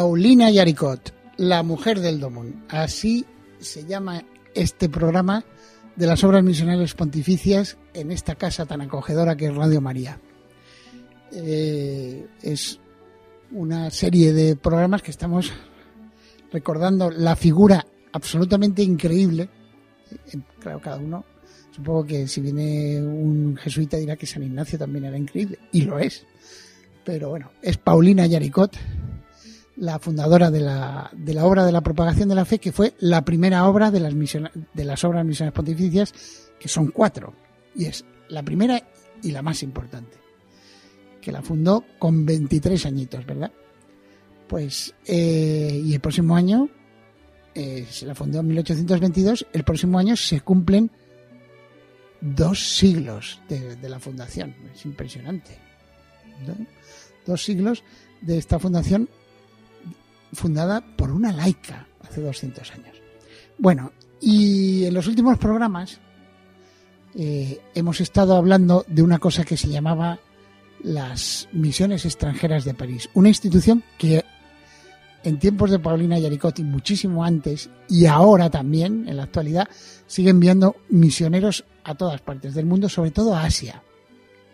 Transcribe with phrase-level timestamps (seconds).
[0.00, 2.64] Paulina Yaricot, la mujer del Domón.
[2.70, 3.26] Así
[3.58, 5.44] se llama este programa
[5.94, 10.18] de las obras misionales pontificias en esta casa tan acogedora que es Radio María.
[11.32, 12.80] Eh, es
[13.52, 15.52] una serie de programas que estamos
[16.50, 19.50] recordando la figura absolutamente increíble.
[20.32, 21.26] Eh, claro, cada uno,
[21.72, 25.98] supongo que si viene un jesuita dirá que San Ignacio también era increíble, y lo
[25.98, 26.24] es.
[27.04, 28.78] Pero bueno, es Paulina Yaricot,
[29.80, 32.94] la fundadora de la, de la obra de la propagación de la fe, que fue
[33.00, 36.12] la primera obra de las, de las obras misiones pontificias,
[36.60, 37.32] que son cuatro.
[37.74, 38.82] Y es la primera
[39.22, 40.18] y la más importante,
[41.22, 43.50] que la fundó con 23 añitos, ¿verdad?
[44.46, 46.68] Pues, eh, y el próximo año,
[47.54, 50.90] eh, se la fundó en 1822, el próximo año se cumplen
[52.20, 54.54] dos siglos de, la fundación.
[54.74, 55.56] Es impresionante.
[57.24, 57.82] Dos siglos
[58.20, 59.08] de esta fundación
[60.32, 62.96] fundada por una laica hace 200 años.
[63.58, 66.00] Bueno, y en los últimos programas
[67.14, 70.18] eh, hemos estado hablando de una cosa que se llamaba
[70.82, 74.24] las misiones extranjeras de París, una institución que
[75.22, 79.68] en tiempos de Paulina Yaricot y muchísimo antes y ahora también en la actualidad
[80.06, 83.82] sigue enviando misioneros a todas partes del mundo, sobre todo a Asia,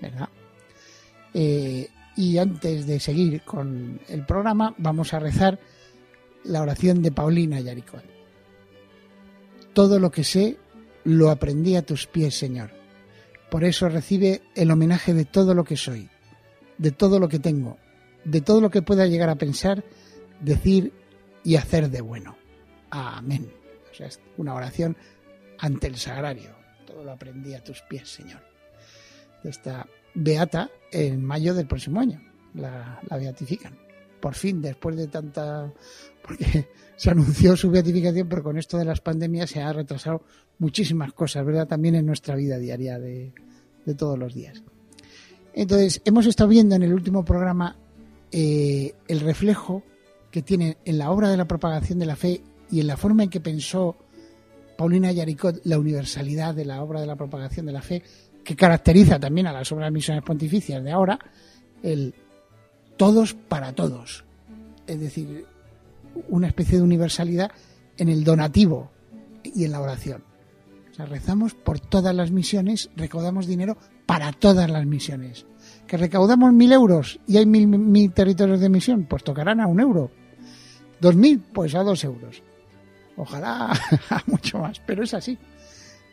[0.00, 0.28] ¿verdad?
[1.34, 5.60] Eh, y antes de seguir con el programa, vamos a rezar
[6.44, 8.04] la oración de Paulina Yaricot.
[9.74, 10.56] Todo lo que sé
[11.04, 12.70] lo aprendí a tus pies, Señor.
[13.50, 16.08] Por eso recibe el homenaje de todo lo que soy,
[16.78, 17.76] de todo lo que tengo,
[18.24, 19.84] de todo lo que pueda llegar a pensar,
[20.40, 20.92] decir
[21.44, 22.36] y hacer de bueno.
[22.90, 23.52] Amén.
[23.92, 24.96] O sea, es una oración
[25.58, 26.56] ante el sagrario.
[26.86, 28.40] Todo lo aprendí a tus pies, Señor.
[29.44, 32.20] Esta beata en mayo del próximo año.
[32.54, 33.74] La, beatifican.
[34.20, 35.72] Por fin, después de tanta...
[36.22, 40.22] Porque se anunció su beatificación, pero con esto de las pandemias se ha retrasado
[40.58, 41.68] muchísimas cosas, ¿verdad?
[41.68, 43.32] También en nuestra vida diaria de,
[43.96, 44.62] todos los días.
[45.52, 47.76] Entonces, hemos estado viendo en el último programa
[48.32, 49.84] eh, el reflejo
[50.30, 53.22] que tiene en la obra de la propagación de la fe y en la forma
[53.22, 53.96] en que pensó
[54.76, 58.02] Paulina Yaricot la universalidad de la obra de la propagación de la fe
[58.46, 61.18] que caracteriza también a las obras misiones pontificias de ahora,
[61.82, 62.14] el
[62.96, 64.24] todos para todos.
[64.86, 65.44] Es decir,
[66.28, 67.50] una especie de universalidad
[67.98, 68.92] en el donativo
[69.42, 70.22] y en la oración.
[70.92, 75.44] O sea, rezamos por todas las misiones, recaudamos dinero para todas las misiones.
[75.88, 79.80] Que recaudamos mil euros y hay mil, mil territorios de misión, pues tocarán a un
[79.80, 80.12] euro.
[81.00, 82.42] Dos mil, pues a dos euros.
[83.16, 83.72] Ojalá
[84.10, 85.36] a mucho más, pero es así.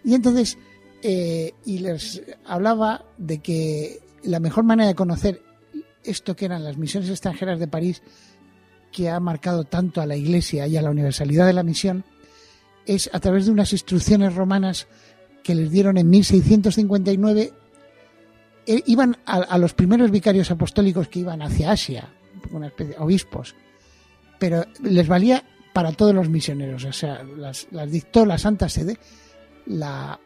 [0.04, 0.58] Y entonces,
[1.06, 5.42] eh, y les hablaba de que la mejor manera de conocer
[6.02, 8.02] esto que eran las misiones extranjeras de París,
[8.90, 12.06] que ha marcado tanto a la Iglesia y a la universalidad de la misión,
[12.86, 14.88] es a través de unas instrucciones romanas
[15.44, 17.54] que les dieron en 1659.
[18.66, 22.14] Eh, iban a, los primeros vicarios apostólicos que iban hacia Asia,
[22.52, 23.56] una especie obispos,
[24.40, 25.44] pero les valía
[25.74, 28.98] para todos los misioneros, o sea, las, las dictó la Santa Sede
[29.66, 30.20] la,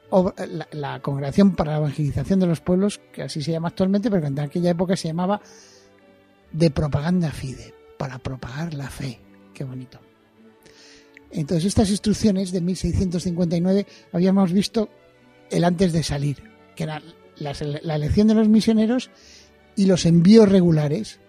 [0.71, 4.27] la, Congregación para la Evangelización de los Pueblos, que así se llama actualmente, pero que
[4.27, 5.41] en aquella época se llamaba
[6.51, 9.19] de propaganda fide, para propagar la fe.
[9.53, 9.99] Qué bonito.
[11.31, 14.89] Entonces, estas instrucciones de 1659 habíamos visto
[15.49, 16.37] el antes de salir,
[16.75, 17.01] que era
[17.37, 17.53] la,
[17.83, 19.11] la elección de los misioneros
[19.75, 21.19] y los envíos regulares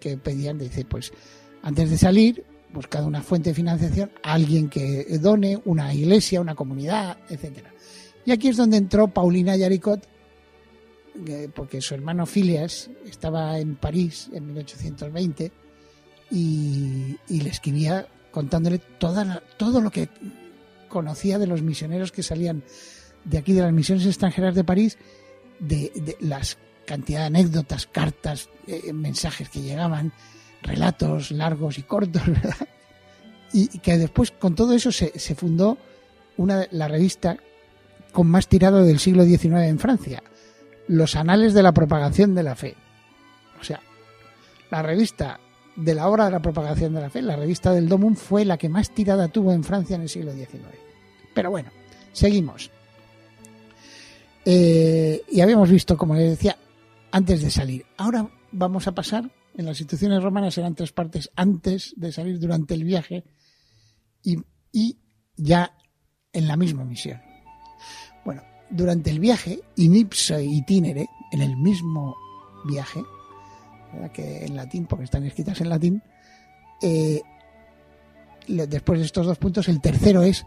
[0.00, 1.12] que pedían, dice, pues
[1.62, 7.18] antes de salir, buscado una fuente de financiación, alguien que done, una iglesia, una comunidad,
[7.28, 7.72] etcétera.
[8.24, 10.06] Y aquí es donde entró Paulina Yaricot,
[11.54, 15.52] porque su hermano Filias estaba en París en 1820
[16.30, 20.08] y, le escribía contándole toda todo lo que
[20.88, 22.62] conocía de los misioneros que salían
[23.24, 24.98] de aquí, de las misiones extranjeras de París,
[25.58, 30.12] de, las cantidad de anécdotas, cartas, eh, mensajes que llegaban,
[30.62, 32.22] relatos largos y cortos,
[33.52, 35.78] Y que después, con todo eso, se, fundó
[36.36, 37.36] una, la revista
[38.12, 40.22] con más tirado del siglo XIX en Francia,
[40.88, 42.74] Los Anales de la Propagación de la Fe.
[43.60, 43.80] O sea,
[44.70, 45.40] la revista
[45.76, 48.56] de la hora de la propagación de la fe, la revista del Domum, fue la
[48.56, 50.64] que más tirada tuvo en Francia en el siglo XIX.
[51.34, 51.70] Pero bueno,
[52.12, 52.70] seguimos.
[54.44, 56.56] Eh, y habíamos visto, como les decía,
[57.10, 57.84] antes de salir.
[57.96, 62.74] Ahora vamos a pasar, en las instituciones romanas eran tres partes antes de salir, durante
[62.74, 63.24] el viaje
[64.22, 64.36] y,
[65.36, 65.76] ya
[66.32, 67.20] en la misma misión.
[68.24, 72.16] Bueno, durante el viaje, in ipso itinere, en el mismo
[72.64, 73.02] viaje,
[74.12, 76.02] que en latín, porque están escritas en latín,
[76.82, 77.22] eh,
[78.46, 80.44] después de estos dos puntos, el tercero es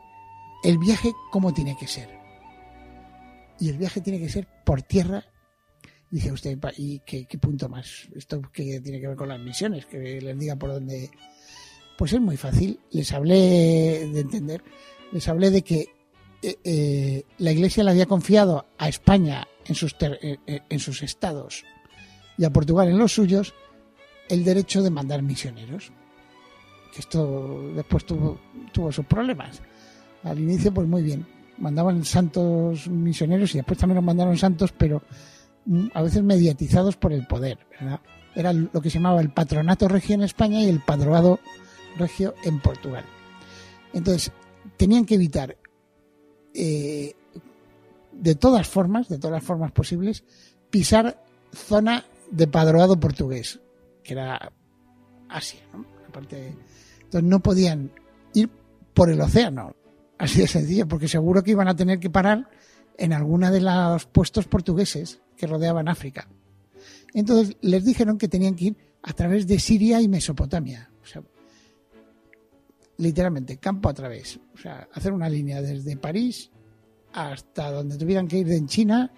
[0.63, 2.09] el viaje cómo tiene que ser.
[3.59, 5.23] Y el viaje tiene que ser por tierra.
[6.11, 8.07] Dice usted, ¿y qué, punto más?
[8.15, 9.85] ¿Esto que tiene que ver con las misiones?
[9.85, 11.11] Que les diga por dónde.
[11.97, 12.79] Pues es muy fácil.
[12.91, 14.63] Les hablé de entender.
[15.11, 15.89] Les hablé de que
[16.41, 21.63] eh, eh, la Iglesia le había confiado a España en sus, en sus estados
[22.37, 23.53] y a Portugal en los suyos
[24.29, 25.91] el derecho de mandar misioneros.
[26.93, 28.39] Que esto después tuvo,
[28.71, 29.61] tuvo sus problemas.
[30.23, 31.27] Al inicio, pues muy bien.
[31.59, 35.03] Mandaban santos misioneros y después también los mandaron santos, pero
[35.93, 37.59] a veces mediatizados por el poder.
[38.35, 41.39] Era lo que se llamaba el patronato regio en España y el padroado
[41.97, 43.05] regio en Portugal.
[43.93, 44.31] Entonces,
[44.77, 45.57] tenían que evitar
[46.53, 47.15] eh,
[48.11, 50.23] de todas formas, de todas las formas posibles,
[50.69, 51.23] pisar
[51.53, 53.59] zona de padroado portugués,
[54.03, 54.51] que era
[55.29, 55.85] Asia, ¿no?
[56.05, 57.91] entonces no podían
[58.33, 58.49] ir
[58.93, 59.75] por el océano,
[60.17, 62.49] así de sencillo, porque seguro que iban a tener que parar
[62.99, 66.27] en alguna de los puestos portugueses que rodeaban África.
[67.13, 70.91] Entonces les dijeron que tenían que ir a través de Siria y Mesopotamia.
[71.01, 71.23] O sea,
[72.97, 74.39] literalmente, campo a través.
[74.53, 76.51] O sea, hacer una línea desde París
[77.13, 79.11] hasta donde tuvieran que ir en China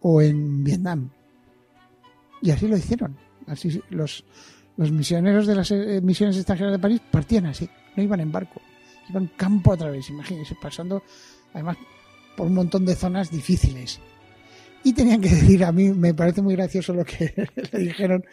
[0.00, 1.10] o en Vietnam.
[2.42, 3.16] Y así lo hicieron.
[3.46, 4.24] Así los,
[4.76, 8.60] los misioneros de las eh, misiones extranjeras de París partían así, no iban en barco,
[9.08, 11.02] iban campo a través, imagínense, pasando
[11.52, 11.76] además
[12.40, 14.00] por un montón de zonas difíciles.
[14.82, 17.34] Y tenían que decir, a mí me parece muy gracioso lo que
[17.72, 18.24] le dijeron,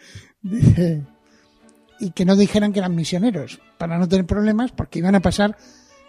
[2.00, 5.58] y que no dijeran que eran misioneros, para no tener problemas, porque iban a pasar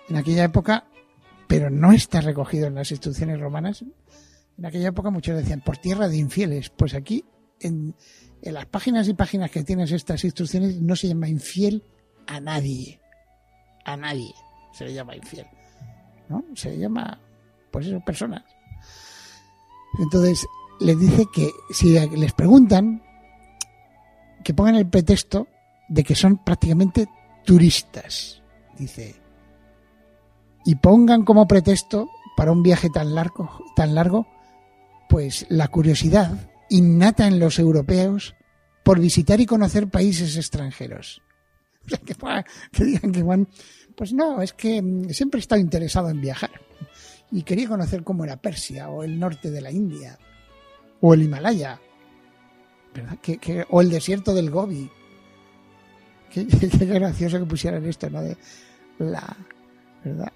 [0.08, 0.86] en aquella época,
[1.50, 3.84] pero no está recogido en las instrucciones romanas.
[4.58, 6.70] En aquella época muchos decían, por tierra de infieles.
[6.70, 7.26] Pues aquí
[7.60, 7.96] en,
[8.42, 11.84] las páginas y páginas que tienes estas instrucciones no se llama infiel
[12.28, 13.02] a nadie.
[13.84, 14.34] A nadie
[14.72, 15.48] se le llama infiel.
[16.30, 16.46] ¿No?
[16.56, 17.20] Se le llama,
[17.72, 18.44] pues eso, personas.
[19.98, 20.46] Entonces,
[20.80, 23.02] les dice que si les preguntan,
[24.44, 25.48] que pongan el pretexto
[25.88, 27.08] de que son prácticamente
[27.46, 28.42] turistas.
[28.78, 29.16] Dice.
[30.66, 34.28] Y pongan como pretexto para un viaje tan largo, tan largo,
[35.10, 38.36] pues la curiosidad innata en los europeos
[38.84, 41.22] por visitar y conocer países extranjeros.
[41.86, 43.48] O sea, que, digan que Juan,
[43.96, 46.52] pues no, es que mm, siempre he estado interesado en viajar
[47.32, 50.18] y quería conocer cómo era Persia o el norte de la India
[51.02, 51.80] o el Himalaya,
[52.94, 53.18] ¿verdad?
[53.20, 54.90] Que, o el desierto del Gobi.
[56.30, 58.22] Qué, gracioso que pusieran esto, ¿no?
[58.22, 58.38] De
[59.00, 59.36] la,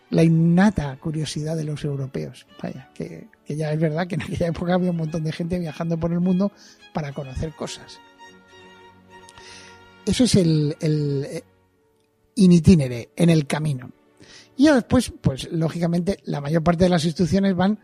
[0.10, 2.46] la innata curiosidad de los europeos.
[2.62, 5.98] Vaya, que, ya es verdad que en aquella época había un montón de gente viajando
[6.00, 6.52] por el mundo
[6.94, 8.00] para conocer cosas.
[10.06, 11.44] Eso es el, el eh,
[12.36, 12.52] in
[13.16, 13.92] en el camino.
[14.56, 17.80] Y después, pues lógicamente, la mayor parte de las instrucciones van,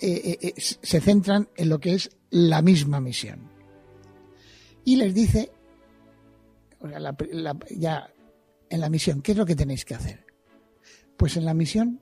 [0.00, 3.50] eh, eh, se centran en lo que es la misma misión.
[4.84, 5.50] Y les dice,
[7.76, 8.10] ya
[8.68, 10.26] en la misión, ¿qué es lo que tenéis que hacer?
[11.16, 12.00] Pues en la misión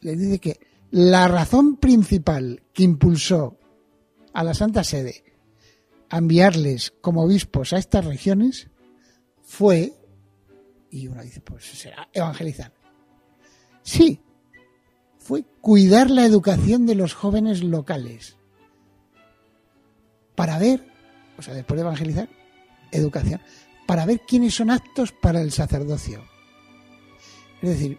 [0.00, 0.60] le dice que
[0.90, 3.58] la razón principal que impulsó
[4.32, 5.24] a la Santa Sede
[6.10, 8.68] a enviarles como obispos a estas regiones
[9.42, 9.94] fue,
[10.94, 12.72] y uno dice, pues será evangelizar.
[13.82, 14.20] Sí,
[15.18, 18.36] fue cuidar la educación de los jóvenes locales
[20.34, 20.86] para ver,
[21.38, 22.28] o sea, después de evangelizar,
[22.92, 23.40] educación,
[23.86, 26.22] para ver quiénes son aptos para el sacerdocio
[27.64, 27.98] es decir,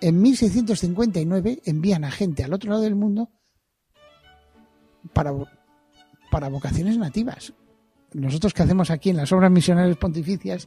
[0.00, 3.30] en 1659 envían a gente al otro lado del mundo
[5.12, 5.32] para,
[6.32, 7.52] para vocaciones nativas.
[8.12, 10.66] Nosotros que hacemos aquí en las obras misionales pontificias,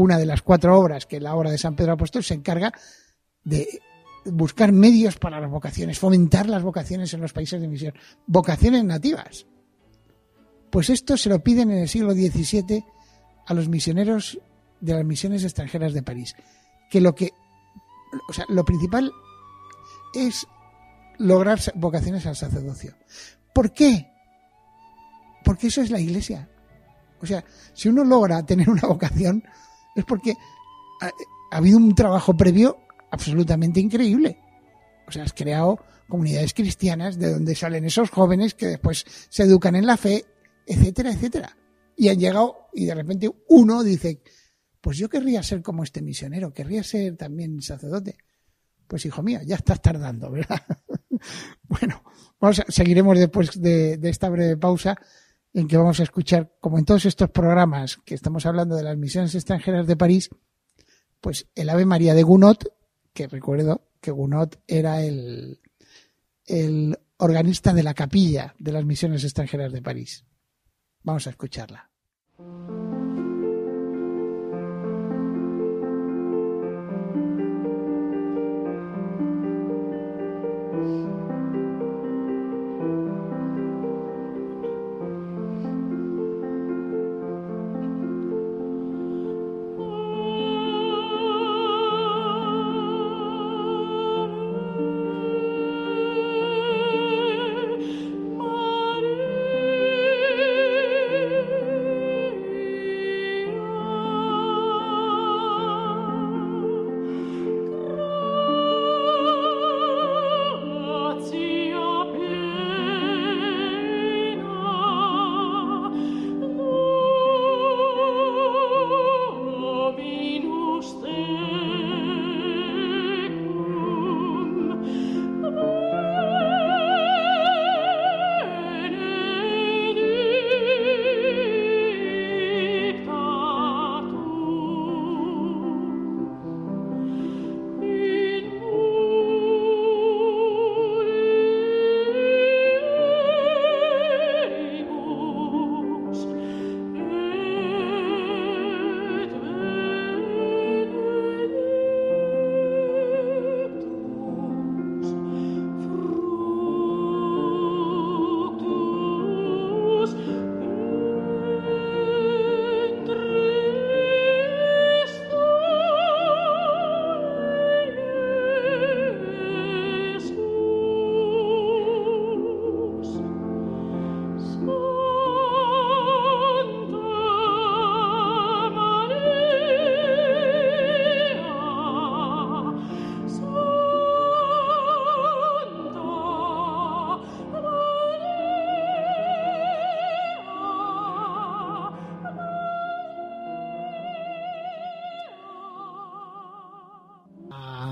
[0.00, 2.72] una de las cuatro obras que la obra de San Pedro Apóstol se encarga
[3.44, 3.80] de
[4.24, 7.94] buscar medios para las vocaciones, fomentar las vocaciones en los países de misión,
[8.26, 9.46] vocaciones nativas.
[10.70, 12.84] Pues esto se lo piden en el siglo XVII
[13.46, 14.38] a los misioneros
[14.80, 16.34] de las misiones extranjeras de París
[16.90, 17.32] que lo que,
[18.28, 19.12] o sea, lo principal
[20.14, 20.46] es
[21.18, 22.94] lograr vocaciones al sacerdocio.
[23.52, 24.08] ¿Por qué?
[25.48, 26.46] porque eso es la iglesia.
[27.22, 29.42] O sea, si uno logra tener una vocación,
[30.00, 30.34] es porque
[31.00, 31.10] ha,
[31.50, 32.78] ha habido un trabajo previo
[33.10, 34.38] absolutamente increíble.
[35.06, 35.78] O sea, has creado
[36.08, 40.24] comunidades cristianas de donde salen esos jóvenes que después se educan en la fe,
[40.66, 41.56] etcétera, etcétera.
[41.96, 44.20] Y han llegado y de repente uno dice,
[44.80, 48.16] pues yo querría ser como este misionero, querría ser también sacerdote.
[48.86, 50.62] Pues hijo mío, ya estás tardando, ¿verdad?
[51.62, 52.02] bueno,
[52.40, 54.96] vamos a, seguiremos después de, de esta breve pausa
[55.52, 58.96] en que vamos a escuchar, como en todos estos programas que estamos hablando de las
[58.96, 60.30] misiones extranjeras de París,
[61.20, 62.58] pues el Ave María de Gounod,
[63.12, 65.60] que recuerdo que Gounod era el,
[66.46, 70.24] el organista de la capilla de las misiones extranjeras de París.
[71.02, 71.90] Vamos a escucharla.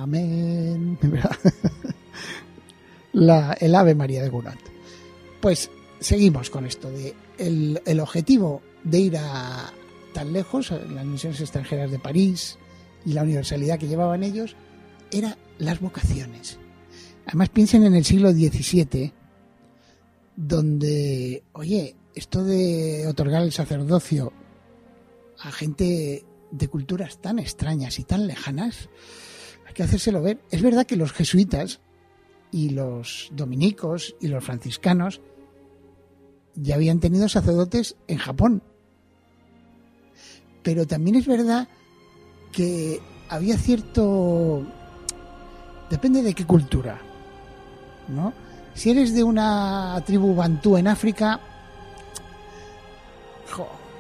[0.06, 0.96] Amén.
[3.12, 4.54] La, el Ave María de Gounod.
[5.40, 9.72] Pues seguimos con esto de el, el objetivo de ir a
[10.12, 12.56] tan lejos, las misiones extranjeras de París
[13.04, 14.54] y la universalidad que llevaban ellos,
[15.10, 16.58] era las vocaciones.
[17.26, 19.12] Además piensen en el siglo XVII,
[20.36, 24.32] donde, oye, esto de otorgar el sacerdocio
[25.40, 28.88] a gente de culturas tan extrañas y tan lejanas,
[29.66, 30.38] hay que hacérselo ver.
[30.50, 31.80] Es verdad que los jesuitas
[32.50, 35.20] y los dominicos y los franciscanos
[36.54, 38.62] ya habían tenido sacerdotes en Japón.
[40.62, 41.68] Pero también es verdad
[42.52, 44.64] que había cierto...
[45.90, 47.00] Depende de qué cultura,
[48.08, 48.32] ¿no?
[48.75, 51.40] Si eres de una tribu bantú en África,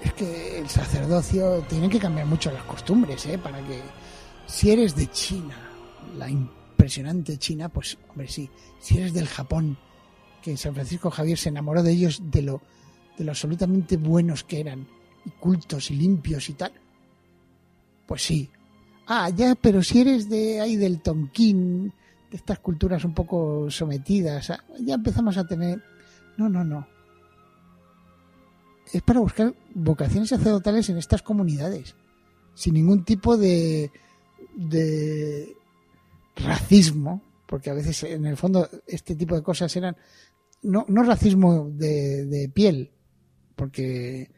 [0.02, 3.38] es que el sacerdocio tiene que cambiar mucho las costumbres, ¿eh?
[3.38, 3.80] Para que
[4.46, 5.56] si eres de China,
[6.16, 8.48] la impresionante China, pues hombre sí.
[8.80, 9.76] Si eres del Japón,
[10.42, 12.62] que San Francisco Javier se enamoró de ellos de lo
[13.18, 14.86] de lo absolutamente buenos que eran
[15.24, 16.72] y cultos y limpios y tal,
[18.06, 18.50] pues sí.
[19.06, 21.92] Ah, ya, pero si eres de ahí del Tonquín,
[22.30, 25.82] de estas culturas un poco sometidas, ah, ya empezamos a tener.
[26.36, 26.86] No, no, no.
[28.92, 31.96] Es para buscar vocaciones sacerdotales en estas comunidades,
[32.54, 33.90] sin ningún tipo de,
[34.54, 35.56] de
[36.36, 39.96] racismo, porque a veces en el fondo este tipo de cosas eran
[40.62, 42.92] no, no racismo de, piel,
[43.54, 44.30] porque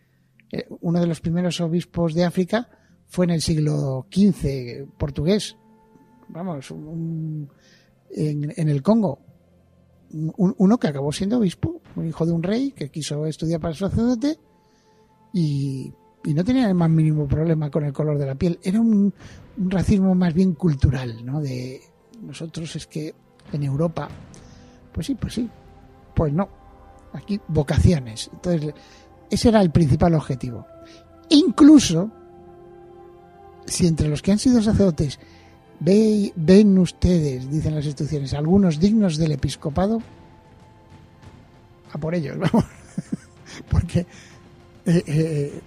[0.52, 2.68] eh, uno de los primeros obispos de África
[3.06, 5.56] fue en el siglo XV portugués,
[6.28, 6.70] vamos,
[8.10, 9.20] en, el Congo,
[10.10, 13.74] un, uno que acabó siendo obispo, un hijo de un rey que quiso estudiar para
[13.74, 14.38] sacerdote
[15.32, 15.92] y,
[16.24, 18.58] y, no tenía el más mínimo problema con el color de la piel.
[18.62, 19.12] Era un,
[19.56, 21.40] racismo más bien cultural, ¿no?
[21.40, 21.80] De
[22.22, 23.14] nosotros es que
[23.52, 24.08] en Europa,
[24.92, 25.48] pues sí, pues sí,
[26.14, 26.48] pues no.
[27.12, 28.30] Aquí vocaciones.
[28.32, 28.74] Entonces
[29.30, 30.66] ese era el principal objetivo.
[31.30, 32.10] Incluso,
[33.66, 35.18] si entre los que han sido sacerdotes
[35.80, 40.02] ven ustedes, dicen las instituciones, algunos dignos del episcopado,
[41.92, 42.64] a por ellos, vamos.
[43.70, 44.00] Porque
[44.86, 45.60] eh, eh,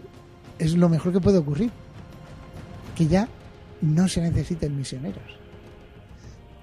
[0.62, 1.72] es lo mejor que puede ocurrir.
[2.96, 3.28] Que ya
[3.82, 5.24] no se necesiten misioneros.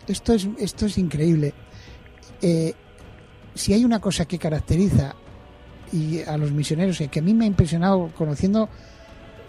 [0.07, 1.52] Esto es, esto es increíble.
[2.40, 2.73] Eh,
[3.55, 5.14] si hay una cosa que caracteriza
[5.93, 8.69] y a los misioneros, y que a mí me ha impresionado conociendo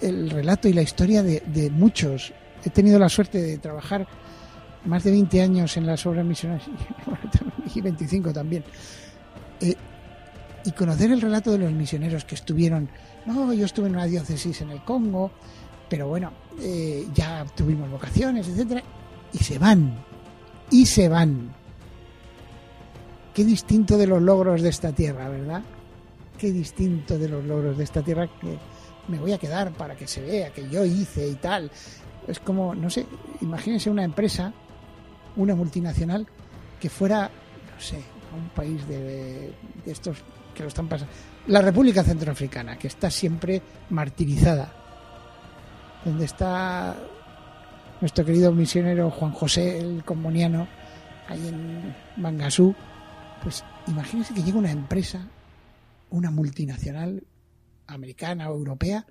[0.01, 2.33] el relato y la historia de, muchos,
[2.65, 4.07] he tenido la suerte de trabajar
[4.85, 6.65] más de 20 años en las obras misionales
[7.75, 8.63] y 25 también.
[9.61, 9.75] Eh,
[10.65, 12.89] y conocer el relato de los misioneros que estuvieron,
[13.29, 15.31] no, yo estuve en una diócesis en el Congo,
[15.87, 18.83] pero bueno, eh, ya tuvimos vocaciones, etcétera,
[19.31, 20.03] y se van,
[20.71, 21.53] y se van.
[23.33, 25.61] Qué distinto de los logros de esta tierra, ¿verdad?
[26.37, 28.57] Qué distinto de los logros de esta tierra que
[29.07, 31.71] me voy a quedar para que se vea que yo hice y tal.
[32.27, 33.05] Es como, no sé,
[33.41, 34.53] imagínense una empresa,
[35.35, 36.27] una multinacional,
[36.79, 37.97] que fuera, no sé,
[38.31, 39.53] a un país de,
[39.85, 40.17] de estos
[40.53, 41.13] que lo están pasando.
[41.47, 44.71] La República Centroafricana, que está siempre martirizada,
[46.05, 46.95] donde está
[48.01, 50.67] nuestro querido misionero Juan José, el comuniano,
[51.27, 52.75] ahí en Bangasú,
[53.43, 55.27] pues imagínense que llega una empresa,
[56.09, 57.23] una multinacional
[57.87, 59.05] americana o europea,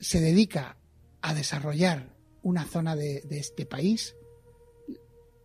[0.00, 0.76] se dedica
[1.22, 2.08] a desarrollar
[2.42, 4.14] una zona de, de este país,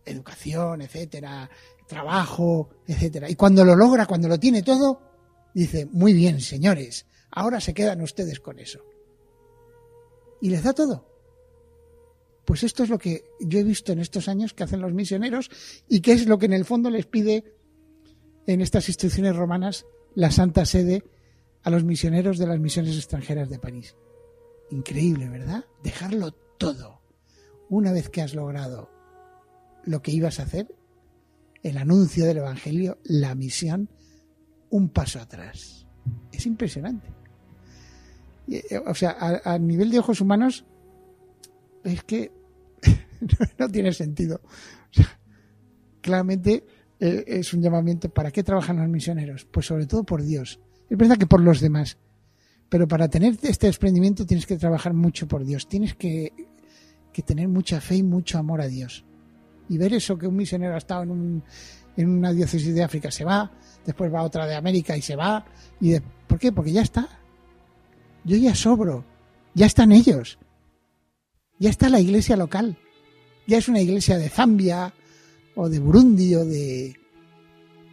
[0.04, 1.48] educación, etcétera,
[1.86, 3.30] trabajo, etcétera.
[3.30, 5.09] Y cuando lo logra, cuando lo tiene todo,
[5.54, 8.80] dice, muy bien, señores, ahora se quedan ustedes con eso.
[10.40, 11.06] Y les da todo.
[12.44, 15.50] Pues esto es lo que yo he visto en estos años que hacen los misioneros
[15.88, 17.44] y que es lo que en el fondo les pide
[18.46, 21.04] en estas instituciones romanas la Santa Sede
[21.62, 23.94] a los misioneros de las misiones extranjeras de París.
[24.70, 25.64] Increíble, ¿verdad?
[25.82, 27.00] Dejarlo todo.
[27.68, 28.90] Una vez que has logrado
[29.84, 30.74] lo que ibas a hacer,
[31.62, 33.90] el anuncio del Evangelio, la misión,
[34.70, 35.86] un paso atrás.
[36.32, 37.08] Es impresionante.
[38.48, 40.64] Eh, o sea, a, nivel de ojos humanos,
[41.84, 42.32] es que
[43.58, 44.40] no, tiene sentido.
[46.00, 46.64] claramente
[46.98, 48.08] eh, es un llamamiento.
[48.08, 49.44] ¿Para qué trabajan los misioneros?
[49.44, 50.60] Pues sobre todo por Dios.
[50.88, 51.98] Es verdad que por los demás.
[52.68, 55.68] Pero para tener este desprendimiento tienes que trabajar mucho por Dios.
[55.68, 56.32] Tienes que,
[57.12, 59.04] que tener mucha fe y mucho amor a Dios
[59.70, 61.44] y ver eso que un misionero ha estado en, un,
[61.96, 63.50] en una diócesis de África, se va,
[63.84, 65.44] después va otra de América y se va.
[65.80, 66.52] Y ¿Por qué?
[66.52, 67.08] Porque ya está.
[68.24, 69.04] Yo ya sobro.
[69.54, 70.38] Ya están ellos.
[71.58, 72.78] Ya está la iglesia local.
[73.46, 74.94] Ya es una iglesia de Zambia
[75.56, 76.96] o de Burundi o de...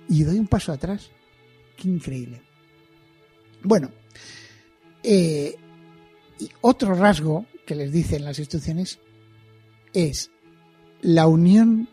[0.08, 1.10] Y doy un paso atrás.
[1.76, 2.42] Qué increíble.
[3.64, 3.92] Bueno,
[5.04, 5.56] eh,
[6.40, 9.00] y otro rasgo que les dicen las instrucciones
[9.94, 10.30] es
[11.02, 11.90] la unión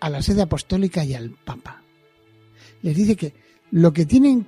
[0.00, 1.82] a la sede apostólica y al Papa.
[2.82, 3.34] Les dice que
[3.70, 4.46] lo que tienen,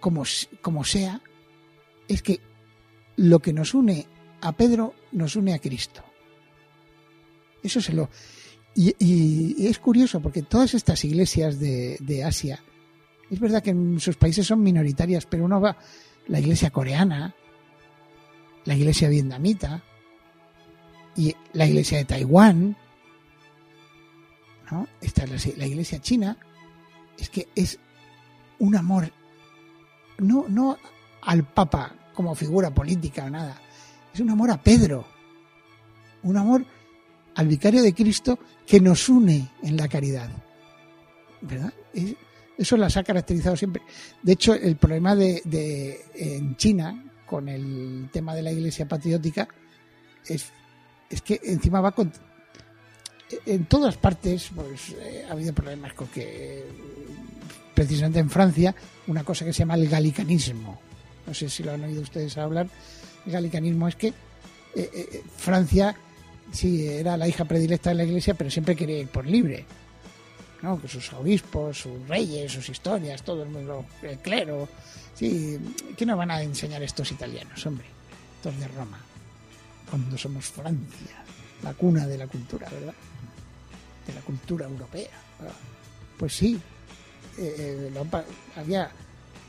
[0.00, 0.24] como,
[0.60, 1.20] como sea,
[2.08, 2.40] es que
[3.16, 4.06] lo que nos une
[4.40, 6.02] a Pedro nos une a Cristo.
[7.62, 8.08] Eso se lo.
[8.74, 12.62] Y, es curioso porque todas estas iglesias de, de, Asia,
[13.30, 15.76] es verdad que en sus países son minoritarias, pero uno va,
[16.28, 17.34] la iglesia coreana,
[18.64, 19.82] la iglesia vietnamita,
[21.16, 22.76] y la iglesia de Taiwán,
[24.70, 24.86] ¿no?
[25.00, 26.36] Esta es la, iglesia china,
[27.18, 27.78] es que es
[28.58, 29.10] un amor,
[30.18, 30.78] no, no
[31.22, 33.60] al Papa como figura política o nada,
[34.12, 35.06] es un amor a Pedro,
[36.22, 36.64] un amor
[37.34, 40.30] al vicario de Cristo que nos une en la caridad.
[41.42, 41.72] ¿Verdad?
[42.58, 43.82] eso las ha caracterizado siempre.
[44.22, 49.48] De hecho, el problema de, de, en China con el tema de la iglesia patriótica
[50.26, 50.52] es
[51.10, 52.12] es que encima va con...
[53.46, 56.64] En todas partes pues, eh, ha habido problemas con que,
[57.74, 58.74] precisamente en Francia,
[59.06, 60.80] una cosa que se llama el galicanismo.
[61.26, 62.68] No sé si lo han oído ustedes hablar.
[63.26, 64.12] El galicanismo es que eh,
[64.74, 65.94] eh, Francia,
[66.52, 69.64] sí, era la hija predilecta de la iglesia, pero siempre quería ir por libre.
[70.62, 70.78] ¿no?
[70.78, 74.68] Con sus obispos, sus reyes, sus historias, todo el mundo, el clero.
[75.14, 75.58] Sí,
[75.96, 77.86] ¿qué nos van a enseñar estos italianos, hombre?
[78.36, 78.98] Estos de Roma
[79.90, 81.16] cuando somos Francia,
[81.62, 82.94] la cuna de la cultura, ¿verdad?
[84.06, 85.10] De la cultura europea.
[86.18, 86.60] Pues sí,
[87.38, 88.22] eh, eh,
[88.56, 88.90] había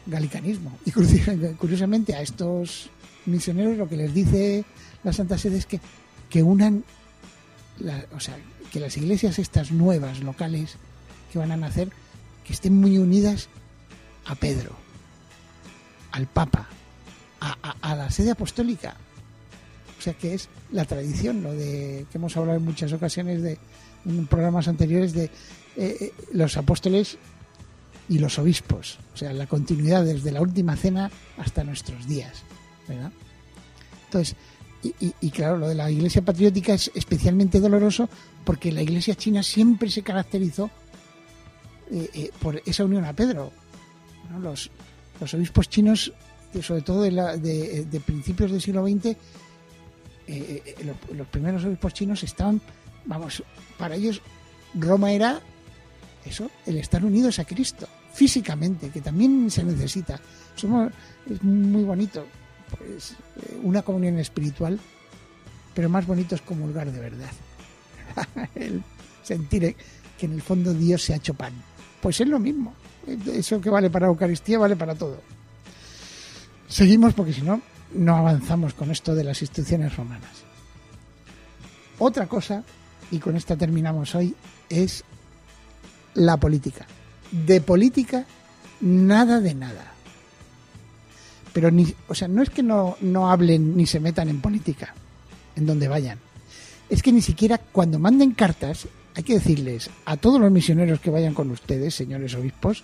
[0.05, 0.77] galicanismo.
[0.85, 0.91] Y
[1.57, 2.89] curiosamente a estos
[3.25, 4.65] misioneros lo que les dice
[5.03, 5.79] la Santa Sede es que,
[6.29, 6.83] que unan,
[8.15, 8.37] o sea,
[8.71, 10.77] que las iglesias estas nuevas, locales,
[11.31, 11.89] que van a nacer,
[12.43, 13.49] que estén muy unidas
[14.25, 14.75] a Pedro.
[16.11, 16.67] al Papa,
[17.39, 18.95] a, la sede apostólica.
[20.01, 23.59] O sea que es la tradición, lo de que hemos hablado en muchas ocasiones de
[24.03, 25.29] en programas anteriores de eh,
[25.77, 27.19] eh, los apóstoles
[28.09, 32.41] y los obispos, o sea, la continuidad desde la última cena hasta nuestros días,
[32.87, 33.11] ¿verdad?
[34.05, 34.35] Entonces,
[34.81, 38.09] y, claro, lo de la Iglesia patriótica es especialmente doloroso
[38.43, 40.71] porque la Iglesia china siempre se caracterizó
[41.91, 43.51] eh, por esa unión a Pedro.
[44.41, 44.71] Los,
[45.19, 46.11] los obispos chinos,
[46.63, 49.15] sobre todo de, de, principios del siglo XX,
[50.83, 52.61] los, los primeros obispos chinos estaban,
[53.05, 53.43] vamos,
[53.77, 54.21] para ellos
[54.73, 55.41] Roma era
[56.25, 60.19] eso, el estar unidos a Cristo, físicamente, que también se necesita.
[60.55, 60.91] Somos,
[61.29, 62.25] es muy bonito,
[62.77, 64.79] pues, eh, una comunión espiritual,
[65.73, 67.31] pero más bonito es comulgar de verdad.
[68.55, 68.83] el
[69.23, 69.75] sentir
[70.17, 71.53] que en el fondo Dios se ha hecho pan.
[72.01, 72.73] Pues es lo mismo.
[73.33, 75.21] Eso que vale para la Eucaristía vale para todo.
[76.67, 77.61] Seguimos porque si no,
[77.93, 80.43] no avanzamos con esto de las instituciones romanas.
[81.99, 82.63] Otra cosa
[83.11, 84.33] y con esta terminamos hoy,
[84.69, 85.03] es
[86.15, 86.87] la política.
[87.31, 88.25] De política,
[88.79, 89.91] nada de nada.
[91.53, 94.95] Pero ni, o sea, no es que no, no hablen ni se metan en política,
[95.55, 96.19] en donde vayan.
[96.89, 101.09] Es que ni siquiera cuando manden cartas, hay que decirles a todos los misioneros que
[101.09, 102.83] vayan con ustedes, señores obispos,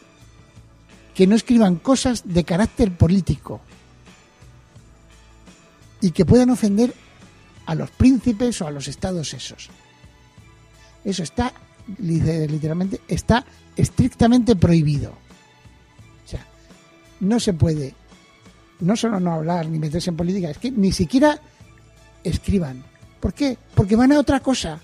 [1.16, 3.62] que no escriban cosas de carácter político
[6.02, 6.94] y que puedan ofender
[7.66, 9.70] a los príncipes o a los estados esos.
[11.04, 11.54] Eso está,
[12.00, 15.12] literalmente, está estrictamente prohibido.
[16.26, 16.46] O sea,
[17.20, 17.94] no se puede
[18.80, 21.40] no solo no hablar ni meterse en política, es que ni siquiera
[22.24, 22.84] escriban.
[23.20, 23.58] ¿Por qué?
[23.74, 24.80] Porque van a otra cosa.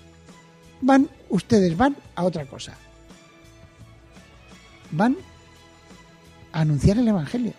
[0.80, 2.74] Van, ustedes van a otra cosa.
[4.90, 5.16] Van
[6.52, 7.52] a anunciar el Evangelio.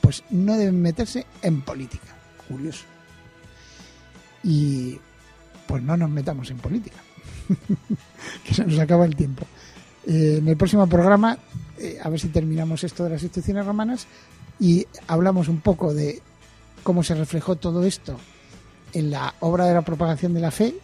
[0.00, 2.15] Pues no deben meterse en política.
[2.48, 2.84] Curioso.
[4.42, 4.98] Y
[5.66, 6.98] pues no nos metamos en política.
[8.44, 9.46] que se nos acaba el tiempo.
[10.06, 11.38] Eh, en el próximo programa,
[11.78, 14.06] eh, a ver si terminamos esto de las instituciones romanas
[14.60, 16.22] y hablamos un poco de
[16.82, 18.16] cómo se reflejó todo esto
[18.92, 20.74] en la obra de la propagación de la fe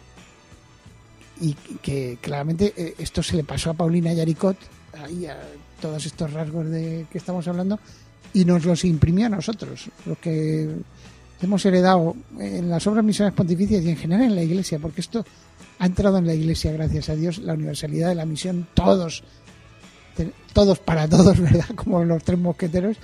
[1.39, 4.57] y que claramente eh, esto se le pasó a Paulina Yaricot,
[5.01, 5.37] ahí a
[5.81, 7.79] todos estos rasgos de que estamos hablando,
[8.33, 10.69] y nos los imprimió a nosotros, los que
[11.45, 15.25] hemos heredado en las obras misiones pontificias y en general en la Iglesia, porque esto
[15.79, 19.23] ha entrado en la Iglesia, gracias a Dios, la universalidad de la misión, todos,
[20.53, 21.67] todos para todos, ¿verdad?
[21.75, 22.97] Como los tres mosqueteros,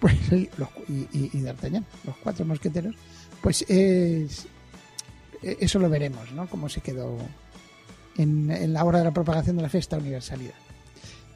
[0.00, 2.94] pues y, D'Artagnan, los cuatro mosqueteros,
[3.40, 4.46] pues es,
[5.42, 6.48] eso lo veremos, ¿no?
[6.48, 7.18] Cómo se quedó
[8.16, 10.54] en, la hora de la propagación de la fiesta universalidad.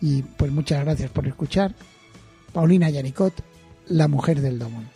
[0.01, 1.75] Y pues muchas gracias por escuchar.
[2.53, 3.35] Paulina Yanicot,
[3.89, 4.96] la mujer del Domón.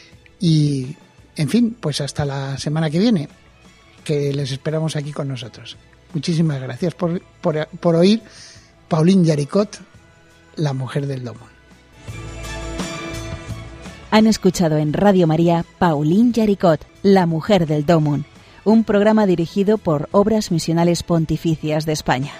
[0.41, 0.97] y,
[1.35, 3.29] en fin, pues hasta la semana que viene,
[4.03, 5.77] que les esperamos aquí con nosotros.
[6.13, 8.21] Muchísimas gracias por, por, oír
[8.89, 9.79] Pauline Yaricot,
[10.55, 11.51] la mujer del domo.
[14.09, 18.25] Han escuchado en Radio María Pauline Yaricot, la mujer del Domón,
[18.65, 22.33] un programa dirigido por Obras Misionales Pontificias de España.